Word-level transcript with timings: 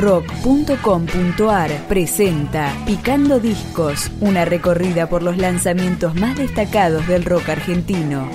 rock.com.ar 0.00 1.70
presenta 1.86 2.72
Picando 2.86 3.38
Discos, 3.38 4.10
una 4.20 4.44
recorrida 4.44 5.08
por 5.08 5.22
los 5.22 5.36
lanzamientos 5.36 6.14
más 6.14 6.36
destacados 6.38 7.06
del 7.06 7.24
rock 7.24 7.50
argentino. 7.50 8.26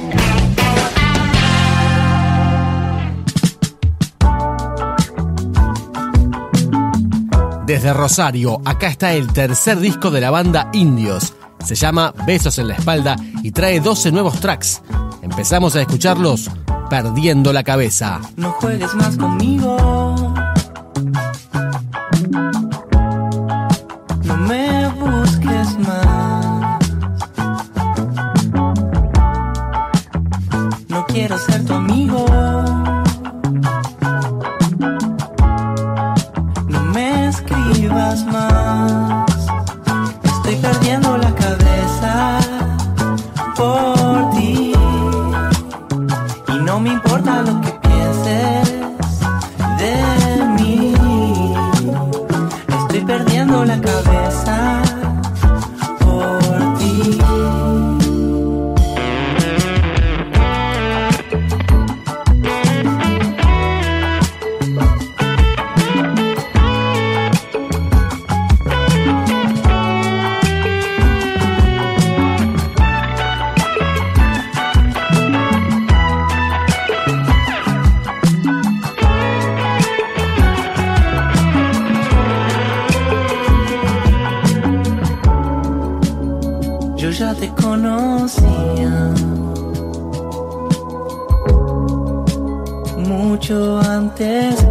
Desde 7.66 7.94
Rosario, 7.94 8.62
acá 8.64 8.88
está 8.88 9.14
el 9.14 9.34
tercer 9.34 9.80
disco 9.80 10.12
de 10.12 10.22
la 10.22 10.30
banda 10.30 10.70
Indios. 10.72 11.34
Se 11.64 11.74
llama 11.74 12.14
Besos 12.28 12.60
en 12.60 12.68
la 12.68 12.76
espalda 12.76 13.16
y 13.42 13.52
trae 13.52 13.80
12 13.80 14.12
nuevos 14.12 14.40
tracks. 14.40 14.84
Empezamos 15.24 15.76
a 15.76 15.82
escucharlos 15.82 16.52
perdiendo 16.92 17.52
la 17.52 17.64
cabeza. 17.64 18.22
No 18.36 18.52
juegues 18.52 18.94
más 18.94 19.18
conmigo. 19.18 20.05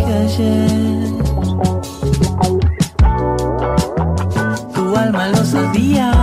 Que 0.05 0.13
ayer. 0.13 1.11
Tu 4.75 4.97
alma 4.97 5.29
lo 5.29 5.45
sabía. 5.45 6.14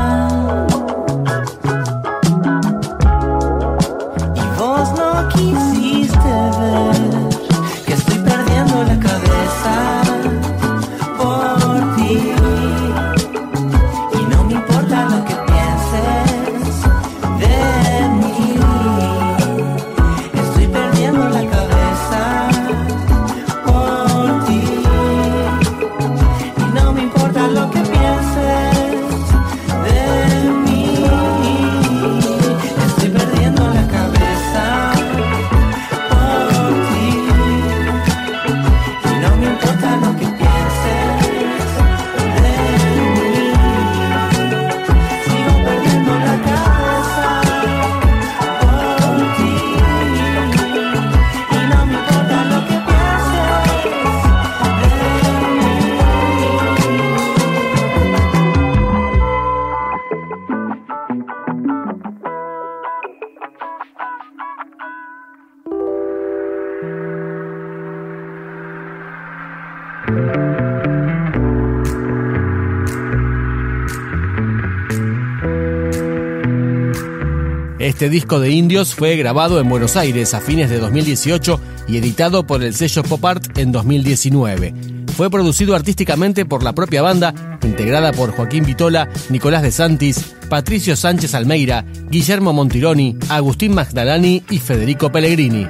Este 77.82 78.10
disco 78.10 78.40
de 78.40 78.52
Indios 78.52 78.94
fue 78.94 79.16
grabado 79.16 79.60
en 79.60 79.68
Buenos 79.68 79.98
Aires 79.98 80.36
a 80.36 80.40
fines 80.40 80.70
de 80.70 80.78
2018 80.78 81.60
y 81.88 81.98
editado 81.98 82.46
por 82.46 82.64
el 82.64 82.76
sello 82.76 83.02
Pop 83.02 83.26
Art 83.26 83.58
en 83.58 83.72
2019. 83.72 84.72
Fue 85.18 85.32
producido 85.32 85.76
artísticamente 85.76 86.46
por 86.46 86.62
la 86.62 86.74
propia 86.74 87.02
banda, 87.02 87.34
integrada 87.64 88.12
por 88.12 88.34
Joaquín 88.34 88.66
Vitola, 88.66 89.10
Nicolás 89.30 89.64
de 89.64 89.72
Santis, 89.72 90.36
Patricio 90.48 90.96
Sánchez 90.96 91.34
Almeida, 91.34 91.84
Guillermo 92.12 92.54
Montironi, 92.54 93.18
Agustín 93.30 93.74
Magdalani 93.74 94.44
y 94.52 94.60
Federico 94.60 95.12
Pellegrini. 95.12 95.68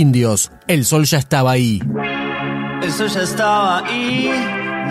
Indios, 0.00 0.50
el 0.66 0.86
sol 0.86 1.04
ya 1.04 1.18
estaba 1.18 1.50
ahí. 1.50 1.78
El 2.82 2.90
sol 2.90 3.08
ya 3.08 3.20
estaba 3.20 3.84
ahí, 3.84 4.32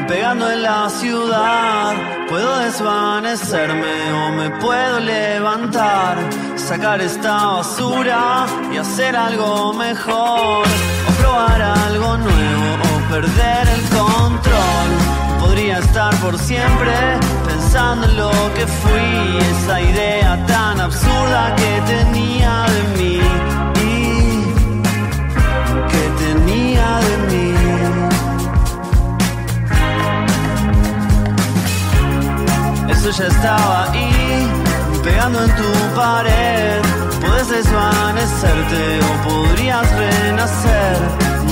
pegando 0.08 0.52
en 0.52 0.62
la 0.62 0.88
ciudad. 0.88 1.96
Puedo 2.30 2.60
desvanecerme 2.60 4.14
o 4.14 4.32
me 4.34 4.52
puedo 4.62 5.00
levantar, 5.00 6.16
sacar 6.56 7.02
esta 7.02 7.44
basura 7.44 8.46
y 8.72 8.78
hacer 8.78 9.16
algo 9.16 9.74
mejor. 9.74 10.68
O 10.68 11.12
probar 11.20 11.60
algo 11.60 12.18
nuevo 12.18 12.74
o 12.94 13.10
perder 13.10 13.68
el 13.68 13.82
control. 13.98 14.90
Podría 15.40 15.80
estar 15.80 16.14
por 16.18 16.38
siempre 16.38 16.94
pensando 17.48 18.06
en 18.06 18.16
lo 18.16 18.32
que 18.54 18.68
fui, 18.68 19.40
esa 19.56 19.82
idea 19.82 20.46
tan 20.46 20.80
absurda 20.80 21.56
que 21.56 21.82
tenía 21.94 22.66
de 22.68 22.84
mí. 23.04 23.49
Ya 33.20 33.28
estaba 33.28 33.92
ahí, 33.92 34.50
pegando 35.04 35.44
en 35.44 35.52
tu 35.56 35.72
pared. 35.96 36.82
Puedes 37.20 37.50
desvanecerte 37.50 39.00
o 39.10 39.30
podrías 39.30 39.86
renacer, 39.98 40.98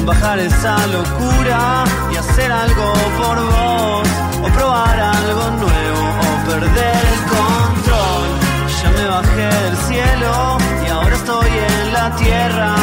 bajar 0.06 0.40
esa 0.40 0.78
locura 0.88 1.84
y 2.14 2.16
hacer 2.16 2.52
algo 2.52 2.94
por 3.20 3.38
vos, 3.52 4.08
o 4.44 4.48
probar 4.58 4.98
algo 5.00 5.44
nuevo 5.64 6.04
o 6.28 6.50
perder 6.50 7.02
el 7.14 7.22
control. 7.36 8.28
Ya 8.82 8.90
me 8.98 9.06
bajé 9.16 9.48
del 9.66 9.78
cielo 9.90 10.58
y 10.86 10.90
ahora 10.90 11.16
estoy 11.16 11.50
en 11.50 11.94
la 11.94 12.16
tierra 12.16 12.77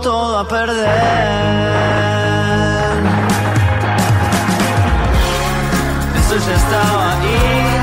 todo 0.00 0.38
a 0.38 0.48
perder. 0.48 0.86
Eso 6.18 6.36
ya 6.46 6.54
estaba 6.54 7.12
ahí, 7.12 7.80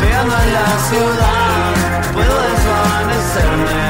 pegando 0.00 0.34
en 0.34 0.54
la 0.54 0.68
ciudad. 0.88 1.72
Puedo 2.14 2.34
desvanecerme 2.50 3.81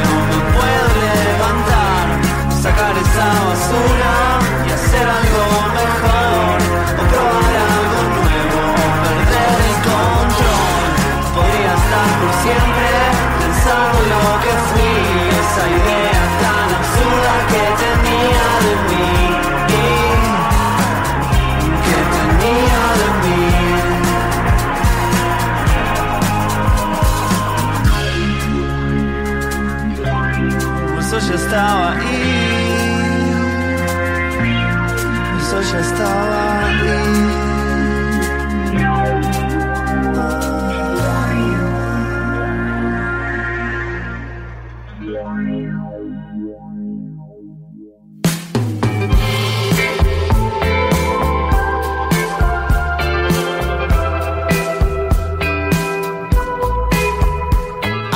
Eso 31.53 32.12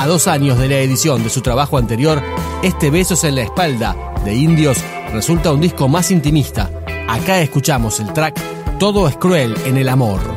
Dos 0.07 0.27
años 0.27 0.57
de 0.57 0.69
la 0.69 0.77
edición 0.77 1.21
de 1.21 1.29
su 1.29 1.41
trabajo 1.41 1.77
anterior, 1.77 2.23
este 2.63 2.89
Besos 2.89 3.25
en 3.25 3.35
la 3.35 3.41
espalda 3.41 4.13
de 4.23 4.33
Indios 4.35 4.77
resulta 5.11 5.51
un 5.51 5.59
disco 5.59 5.89
más 5.89 6.11
intimista. 6.11 6.71
Acá 7.09 7.41
escuchamos 7.41 7.99
el 7.99 8.13
track 8.13 8.39
Todo 8.79 9.09
es 9.09 9.17
cruel 9.17 9.53
en 9.65 9.75
el 9.75 9.89
amor. 9.89 10.36